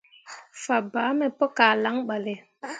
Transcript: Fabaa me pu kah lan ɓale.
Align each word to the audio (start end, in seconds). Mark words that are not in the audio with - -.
Fabaa 0.63 1.11
me 1.19 1.25
pu 1.37 1.45
kah 1.57 1.73
lan 1.83 1.97
ɓale. 2.07 2.33